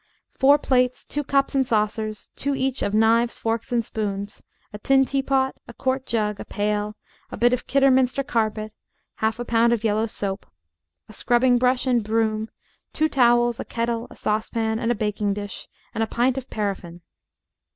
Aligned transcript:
Four 0.31 0.57
plates, 0.57 1.05
two 1.05 1.23
cups 1.23 1.53
and 1.53 1.63
saucers, 1.67 2.31
two 2.35 2.55
each 2.55 2.81
of 2.81 2.95
knives, 2.95 3.37
forks, 3.37 3.71
and 3.71 3.85
spoons, 3.85 4.41
a 4.73 4.79
tin 4.79 5.05
teapot, 5.05 5.53
a 5.67 5.73
quart 5.75 6.07
jug, 6.07 6.39
a 6.39 6.43
pail, 6.45 6.95
a 7.31 7.37
bit 7.37 7.53
of 7.53 7.67
Kidderminster 7.67 8.23
carpet, 8.23 8.73
half 9.17 9.37
a 9.37 9.45
pound 9.45 9.73
of 9.73 9.83
yellow 9.83 10.07
soap, 10.07 10.47
a 11.07 11.13
scrubbing 11.13 11.59
brush 11.59 11.85
and 11.85 12.03
broom, 12.03 12.49
two 12.93 13.07
towels, 13.09 13.59
a 13.59 13.63
kettle, 13.63 14.07
a 14.09 14.15
saucepan 14.15 14.79
and 14.79 14.91
a 14.91 14.95
baking 14.95 15.35
dish, 15.35 15.67
and 15.93 16.03
a 16.03 16.07
pint 16.07 16.35
of 16.35 16.49
paraffin. 16.49 17.01